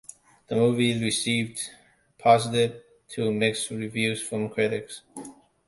The 0.47 0.55
movie 0.55 0.99
received 0.99 1.61
positive 2.17 2.81
to 3.09 3.31
mixed 3.31 3.69
reviews 3.69 4.19
from 4.19 4.49
critics. 4.49 5.03